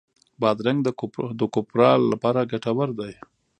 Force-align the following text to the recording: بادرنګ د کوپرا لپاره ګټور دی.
بادرنګ 0.41 0.79
د 1.39 1.43
کوپرا 1.53 1.91
لپاره 2.11 2.47
ګټور 2.51 2.89
دی. 2.99 3.13